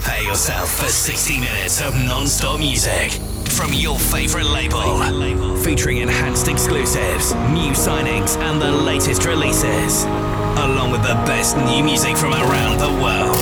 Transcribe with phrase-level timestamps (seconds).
[0.00, 3.10] Prepare yourself for 60 minutes of non-stop music
[3.50, 11.02] from your favorite label, featuring enhanced exclusives, new signings, and the latest releases, along with
[11.02, 13.34] the best new music from around the world.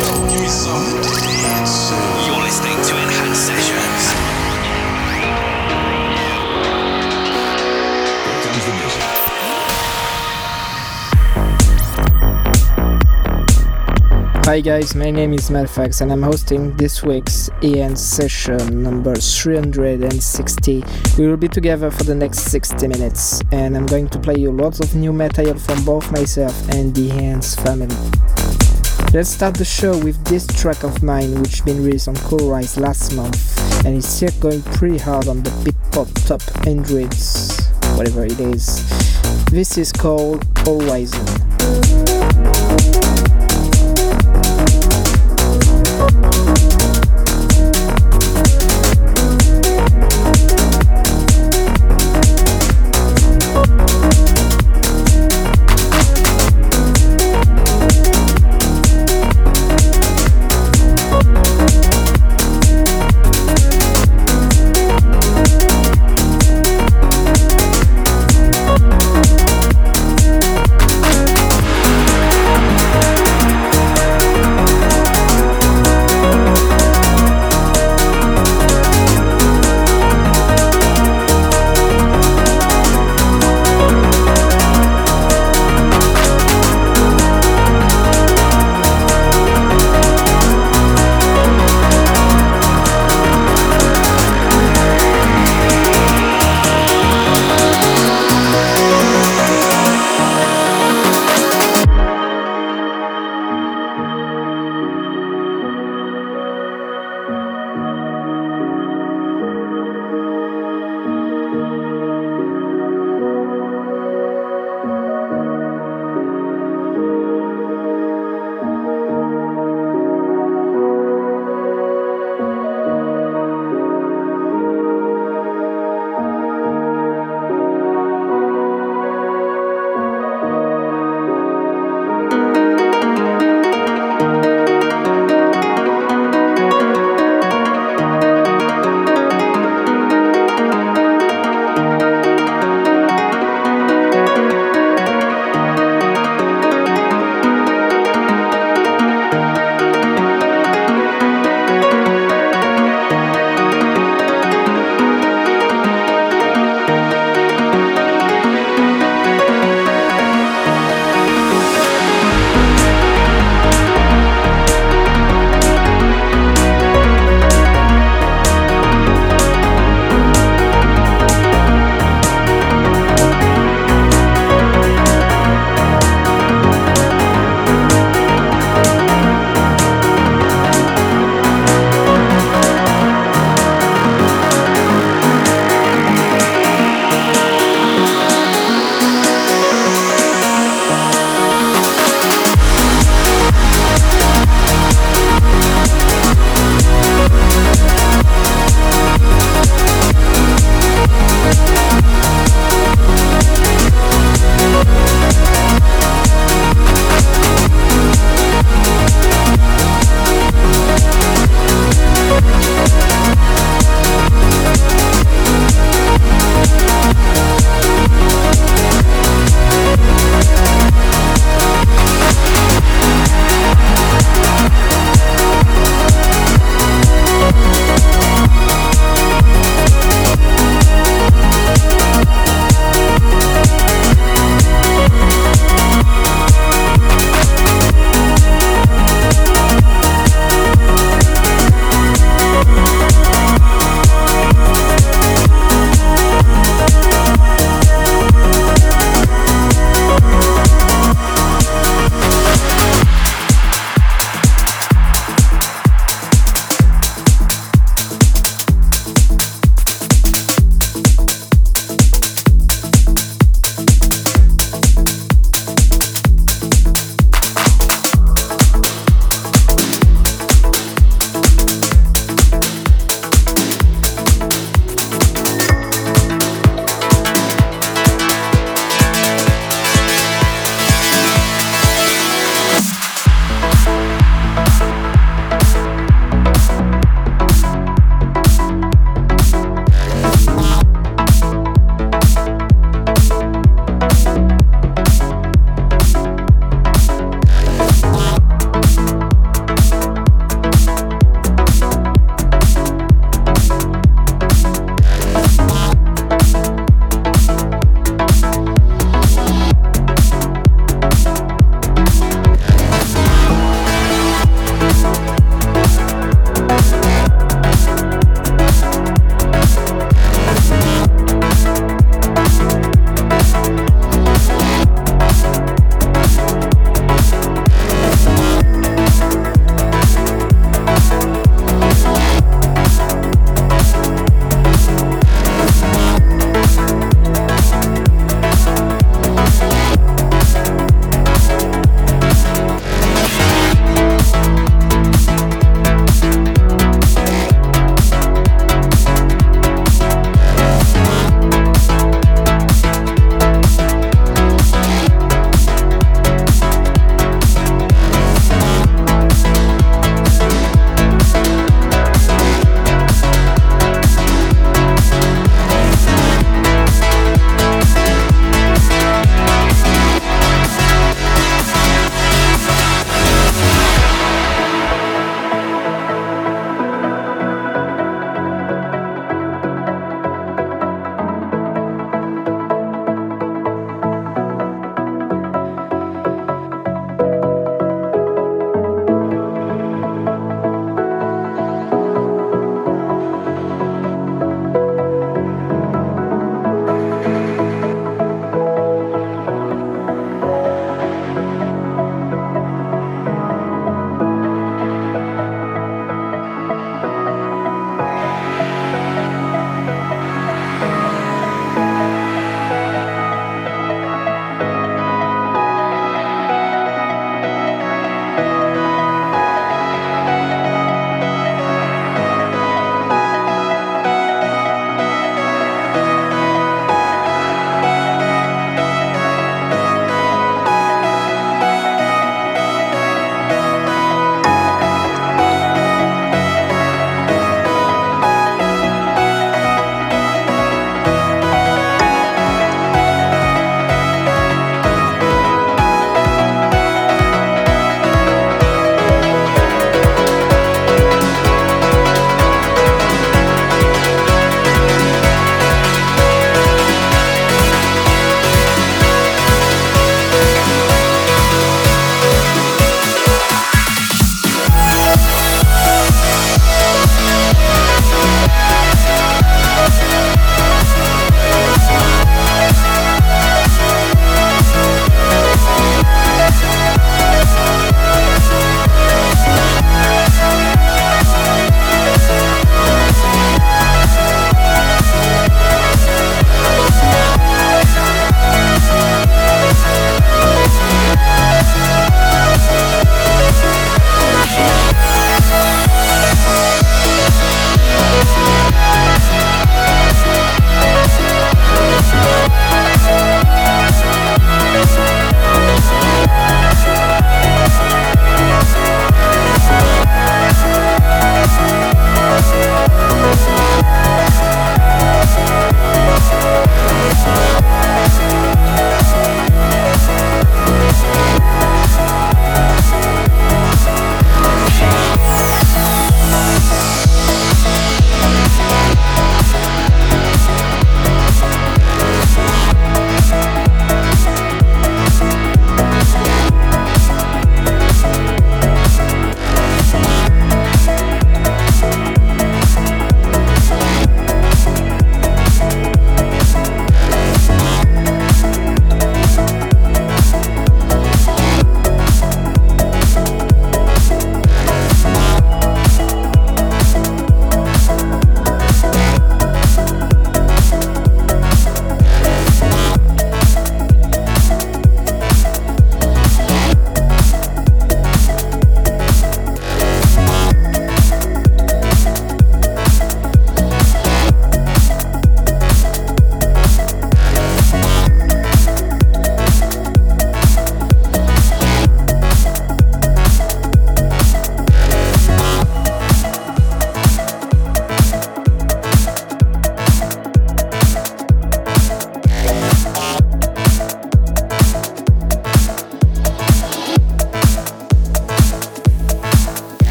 [2.25, 4.16] You're listening to Enhanced Sessions.
[14.47, 20.85] Hi guys, my name is Malfax and I'm hosting this week's EN session number 360.
[21.19, 24.53] We will be together for the next 60 minutes and I'm going to play you
[24.53, 27.97] lots of new material from both myself and the Hands family.
[29.13, 32.79] Let's start the show with this track of mine which been released on Cool Rise
[32.79, 38.39] last month and it's here going pretty hard on the Beatport top hundreds, whatever it
[38.39, 38.89] is.
[39.47, 41.56] This is called Horizon.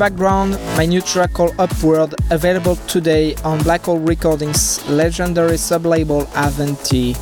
[0.00, 7.12] Background, my new track called Upward, available today on Black Hole Recordings' legendary sublabel Avanti.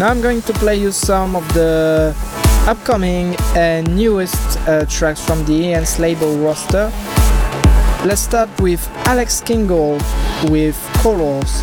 [0.00, 2.12] Now I'm going to play you some of the
[2.66, 6.90] upcoming and newest uh, tracks from the Enhanced label roster.
[8.04, 10.00] Let's start with Alex Kingle
[10.50, 11.62] with Colors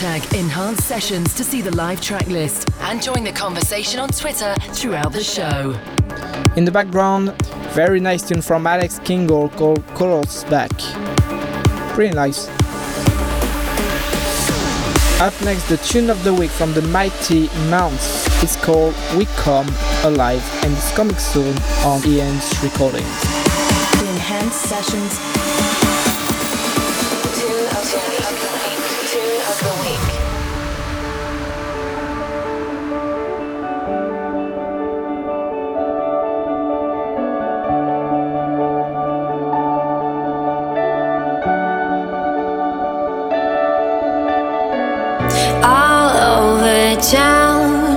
[0.00, 4.54] Hashtag enhanced sessions to see the live track list and join the conversation on Twitter
[4.72, 5.78] throughout the show.
[6.56, 7.36] In the background,
[7.74, 10.70] very nice tune from Alex Kingle called Colors Back.
[11.92, 12.48] Pretty nice.
[15.20, 18.42] Up next, the tune of the week from the Mighty Mounts.
[18.42, 19.68] It's called We Come
[20.04, 21.54] Alive and it's coming soon
[21.84, 23.04] on Enhanced recording.
[23.04, 25.69] The enhanced sessions
[47.02, 47.96] town.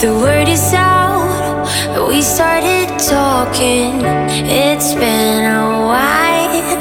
[0.00, 1.66] The word is out.
[2.08, 4.02] We started talking.
[4.50, 6.76] It's been a while.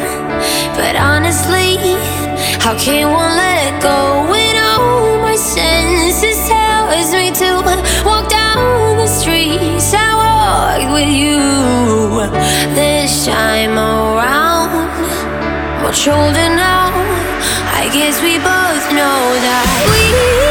[0.75, 1.77] But honestly,
[2.59, 7.61] how can one let it go when all my senses tells me to
[8.03, 11.39] walk down the streets I walked with you
[12.73, 14.89] this time around?
[15.83, 16.89] Much older now.
[17.77, 20.44] I guess we both know that we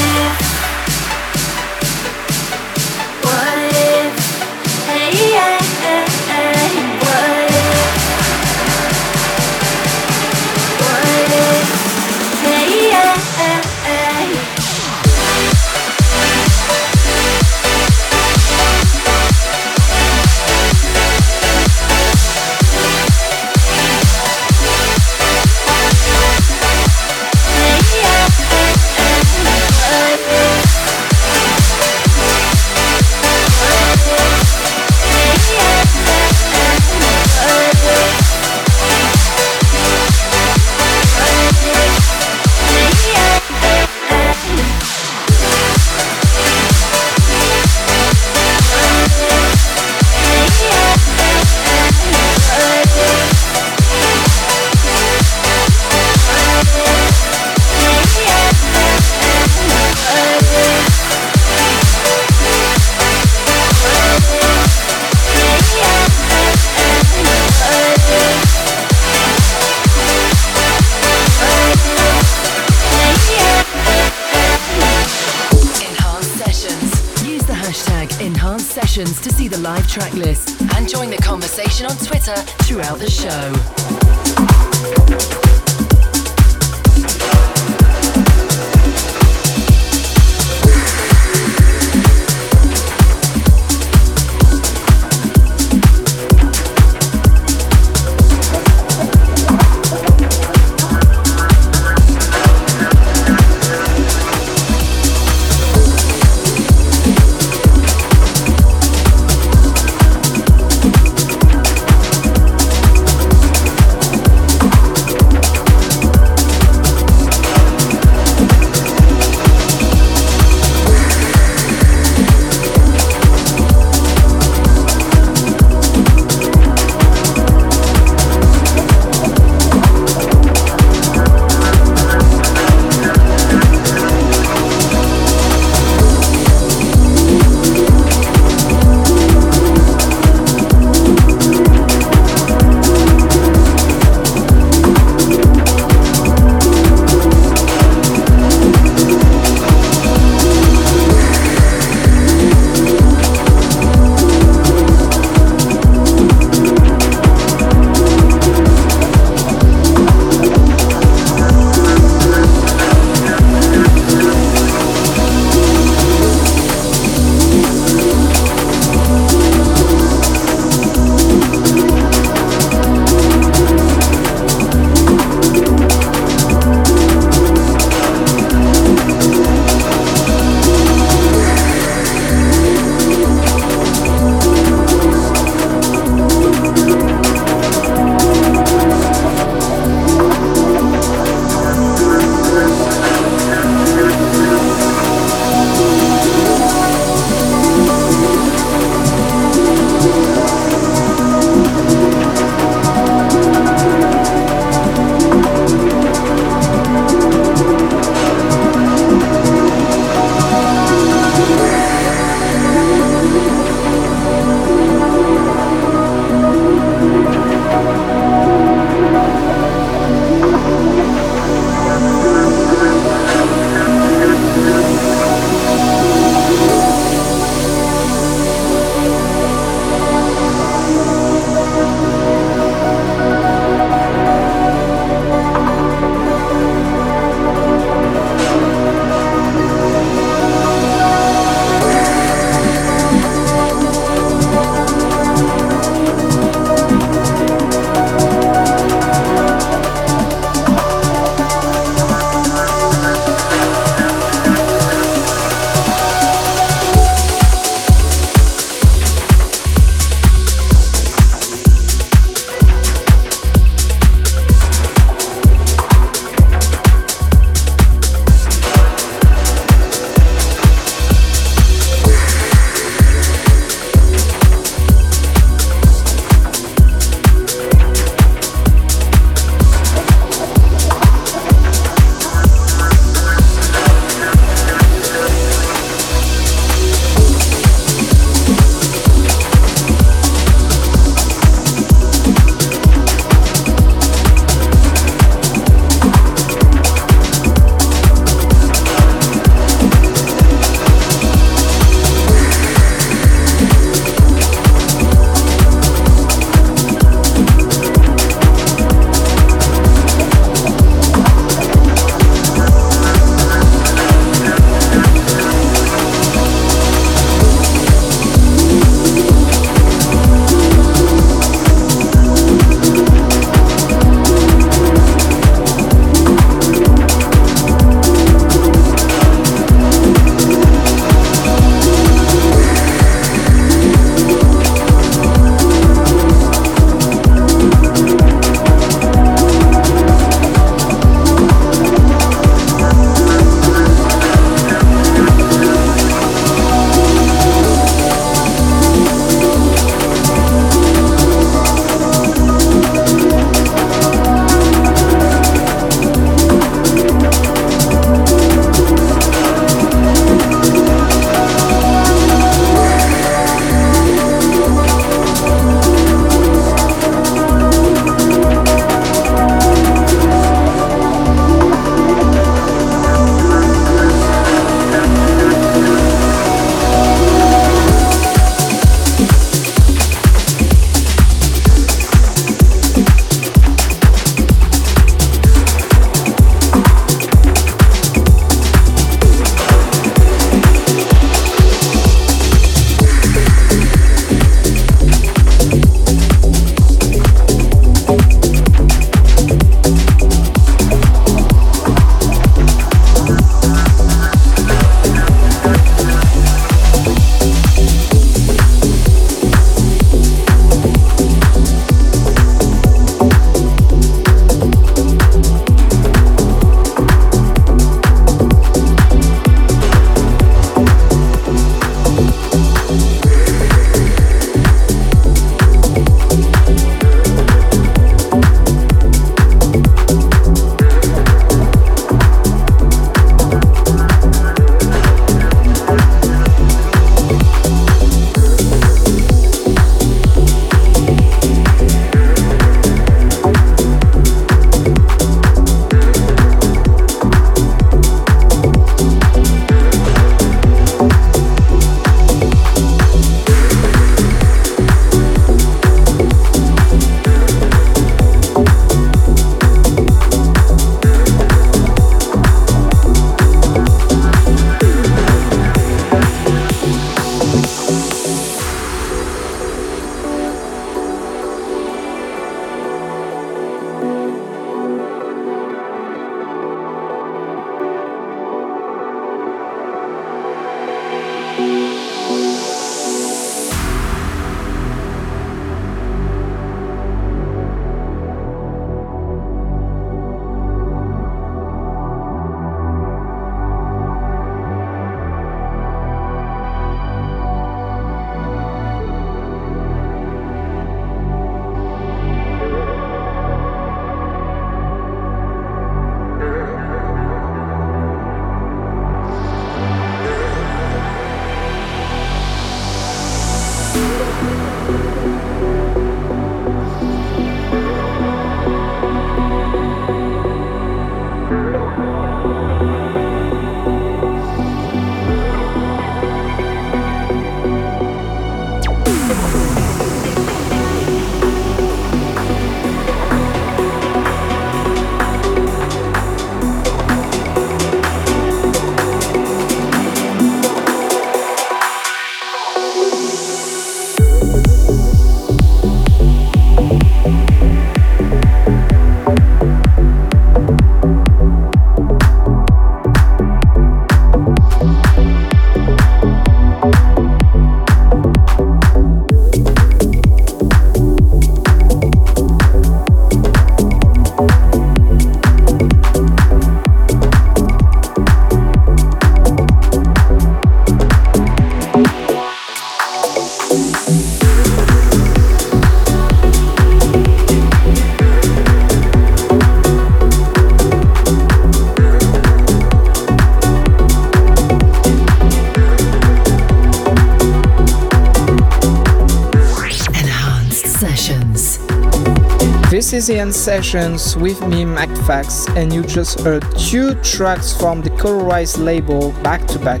[593.10, 598.02] This is Enhanced Sessions with me, Matt Fax, and you just heard two tracks from
[598.02, 600.00] the Colorize label back to back.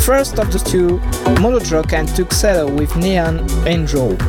[0.00, 0.98] First of the two,
[1.38, 4.20] Monojoke and Tuxedo with Neon Angel.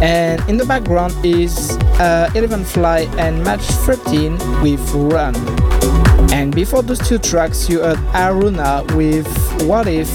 [0.00, 5.34] And in the background is uh, 11 Fly and Match 13 with Run.
[6.32, 9.26] And before those two tracks, you heard Aruna with
[9.66, 10.08] What If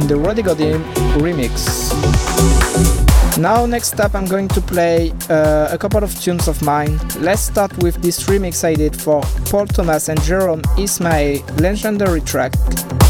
[0.00, 0.82] in the Roddy Godim
[1.22, 3.11] remix.
[3.38, 7.00] Now, next up, I'm going to play uh, a couple of tunes of mine.
[7.18, 12.52] Let's start with this remix I did for Paul Thomas and Jerome Isma-Ae legendary track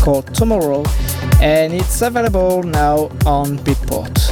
[0.02, 0.84] called Tomorrow,
[1.40, 4.31] and it's available now on Beatport.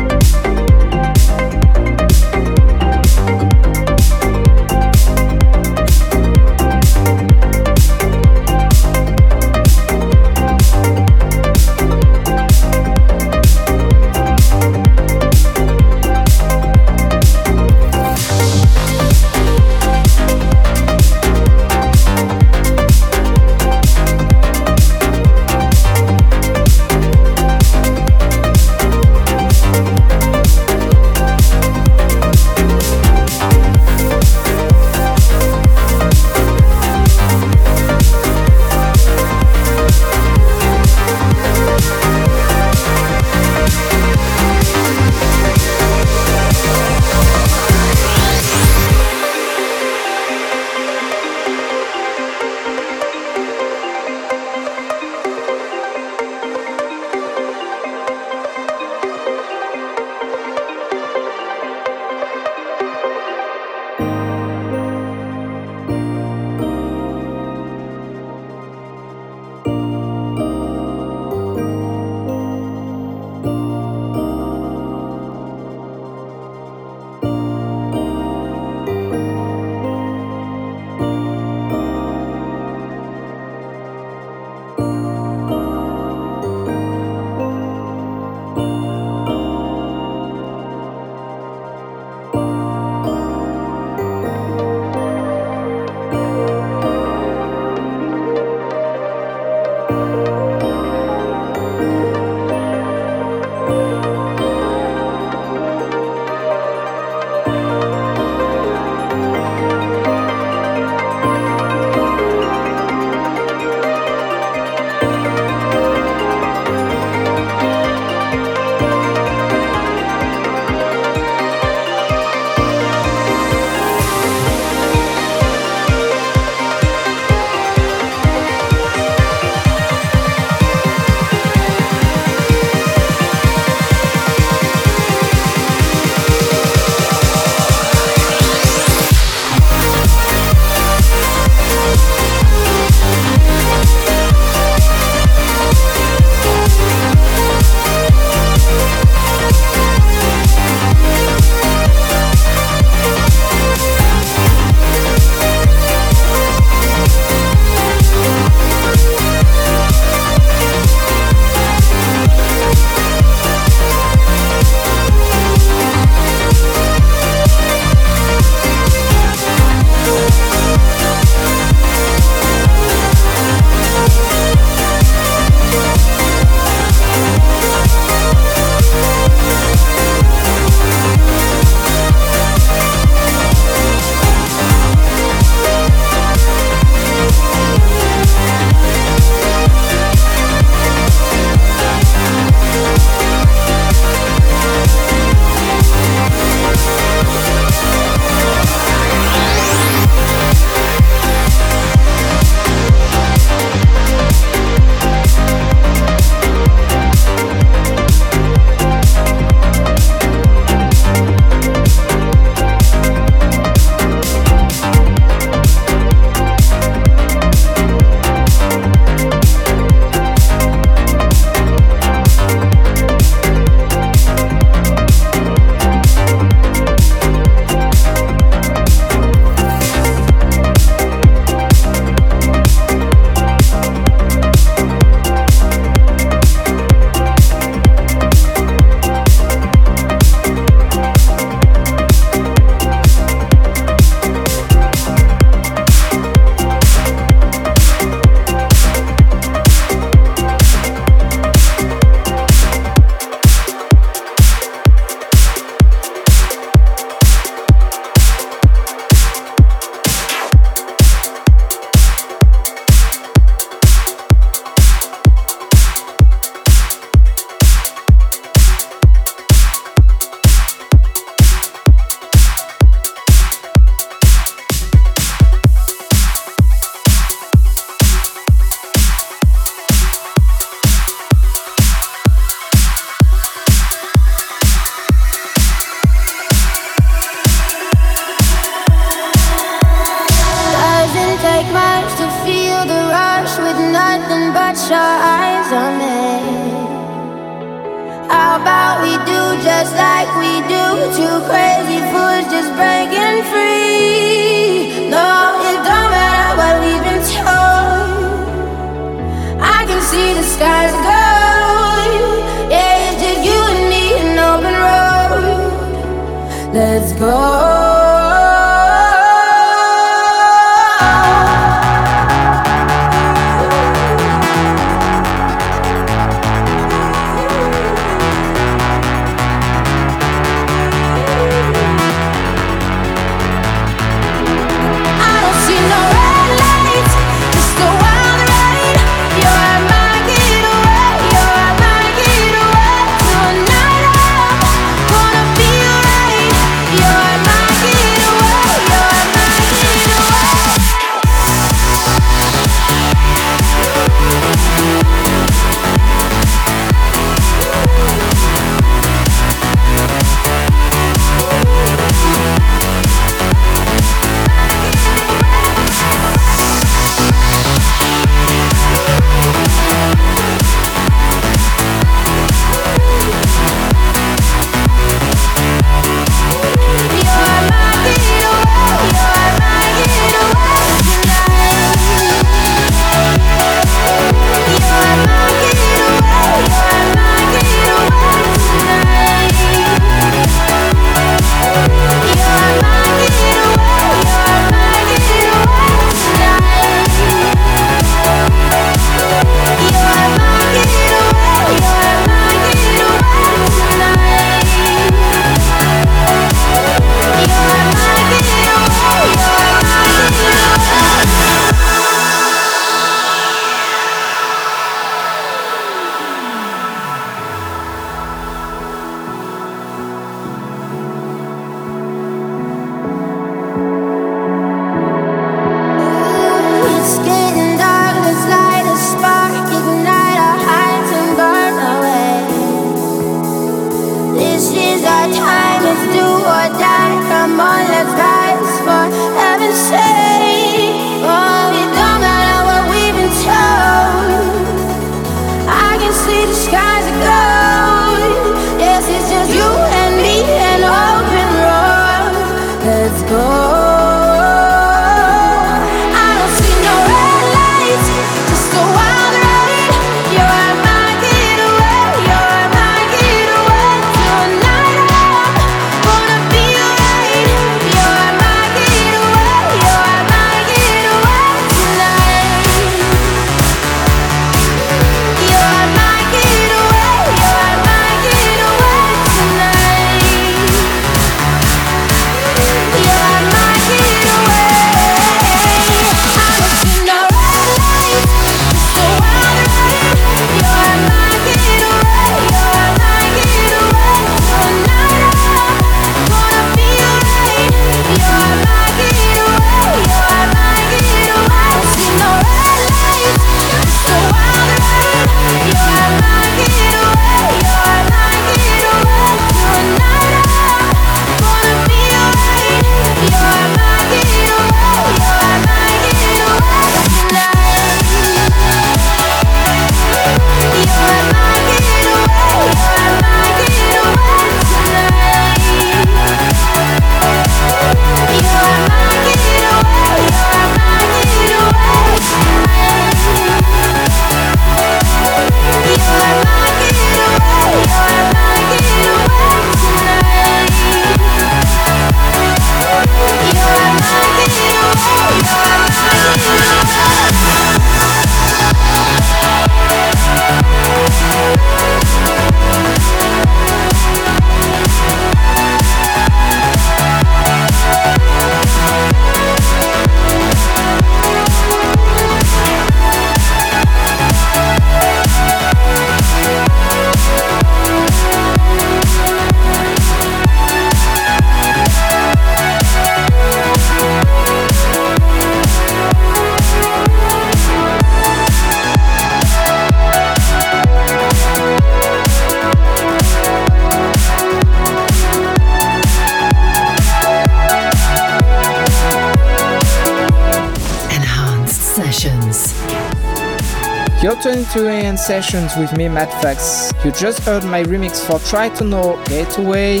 [595.30, 596.92] Sessions with me, Matt Fax.
[597.04, 600.00] You just heard my remix for Try to Know Gateway,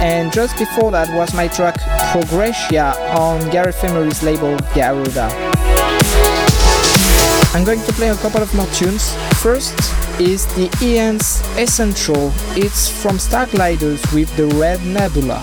[0.00, 1.78] and just before that was my track
[2.12, 5.28] Progressia on Gareth Emery's label Garuda.
[7.52, 9.14] I'm going to play a couple of more tunes.
[9.42, 9.78] First
[10.18, 12.32] is the Enhanced Essential.
[12.56, 15.42] It's from Stargliders with the Red Nebula.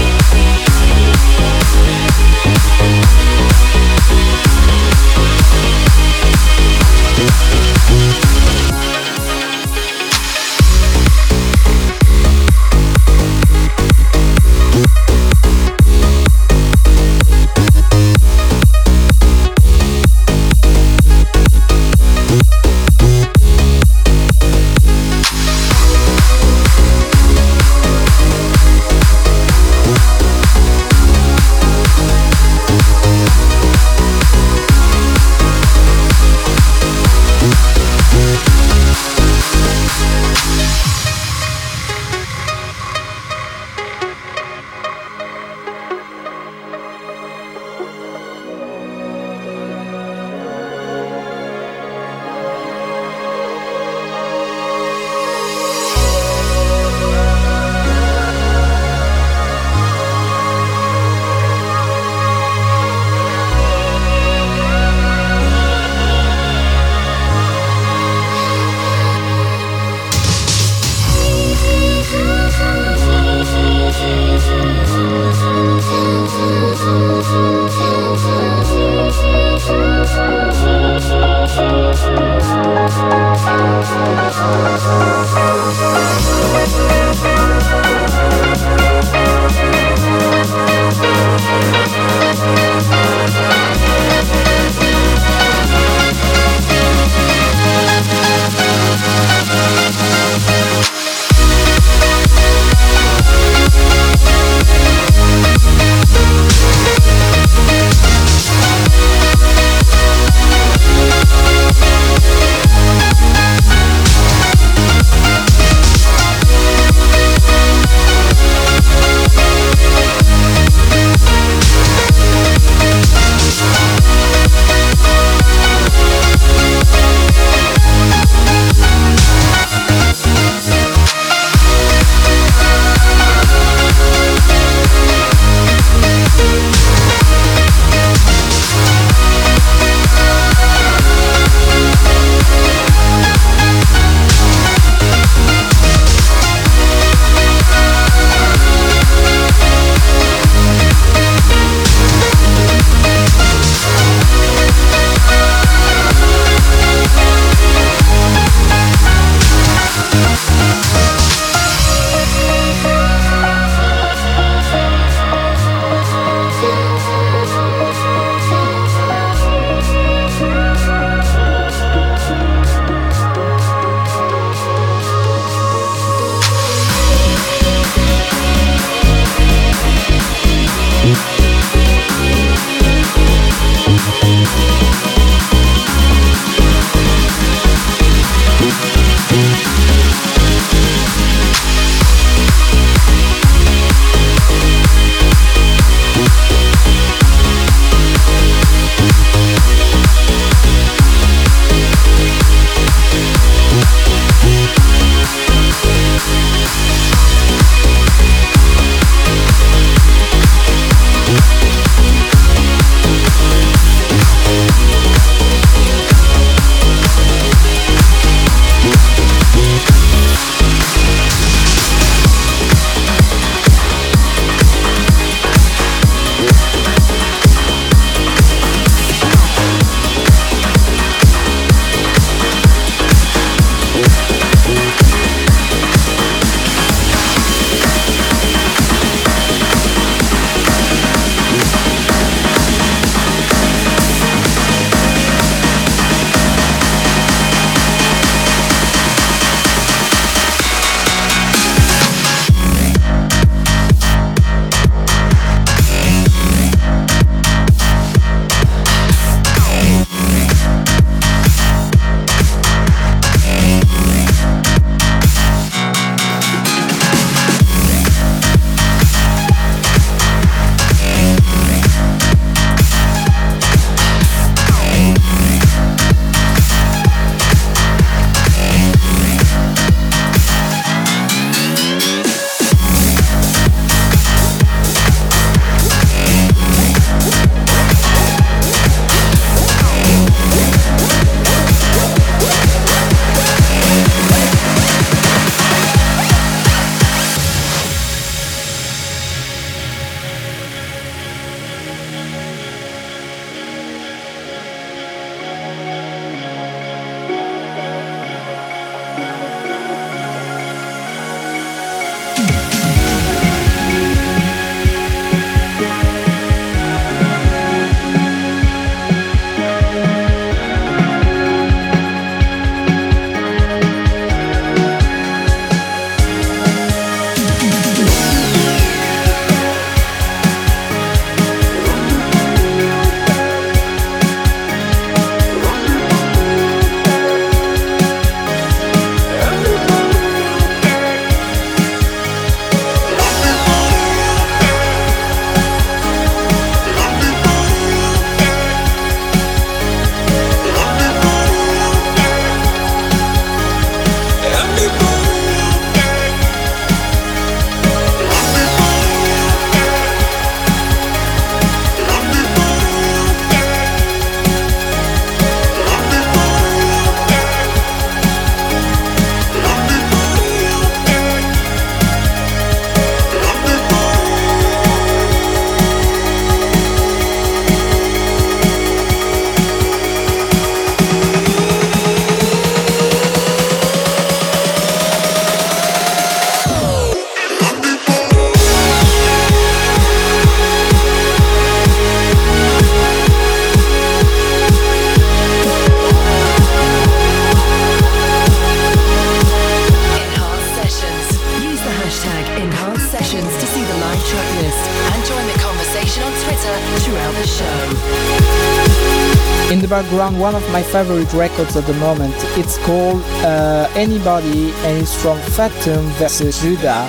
[410.41, 412.33] one of my favorite records at the moment.
[412.57, 417.07] It's called uh, Anybody and it's from Fatum versus Judah.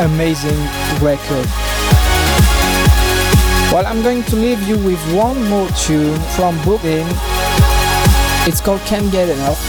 [0.00, 0.56] Amazing
[1.04, 1.44] record.
[3.70, 7.06] Well, I'm going to leave you with one more tune from Booting.
[8.48, 9.60] It's called Can't Get Enough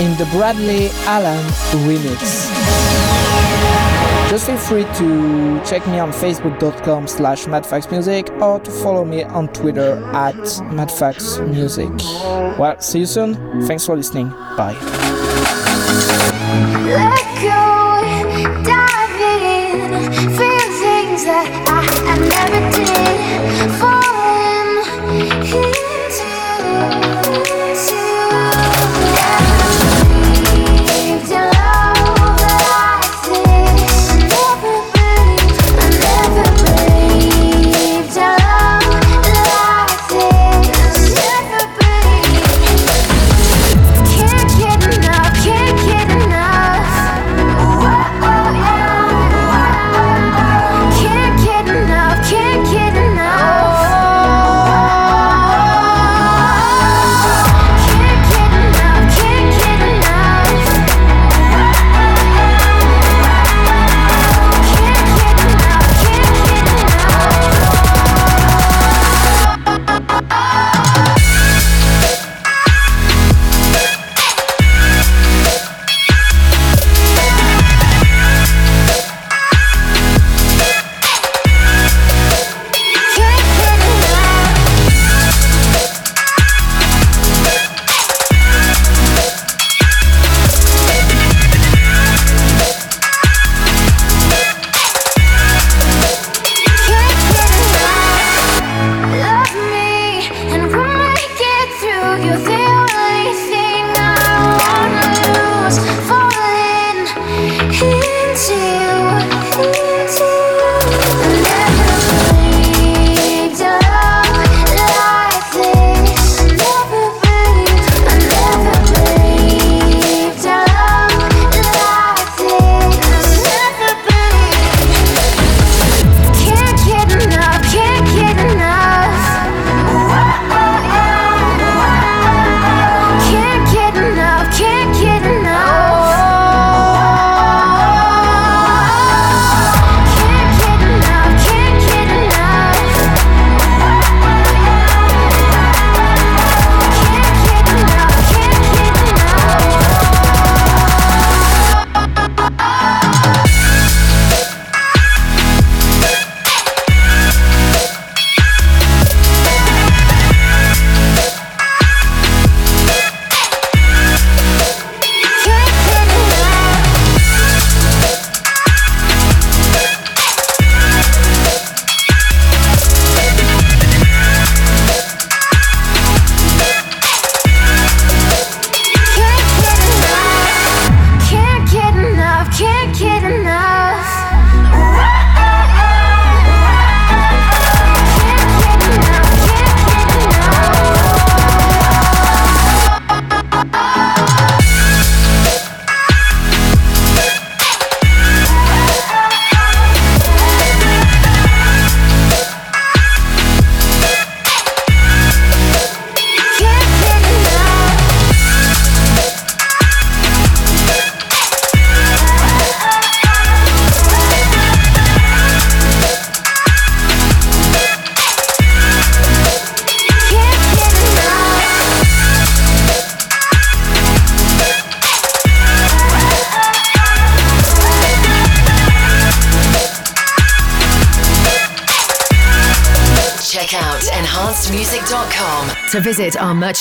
[0.00, 1.44] in the Bradley Allen
[1.88, 3.27] remix.
[4.28, 9.48] Just feel free to check me on facebook.com slash mattfaxmusic or to follow me on
[9.48, 12.58] Twitter at mattfaxmusic.
[12.58, 13.62] Well, see you soon.
[13.66, 14.28] Thanks for listening.
[14.28, 14.76] Bye.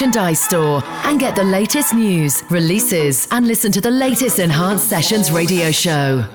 [0.07, 5.31] merchandise store and get the latest news, releases, and listen to the latest Enhanced Sessions
[5.31, 6.25] radio show.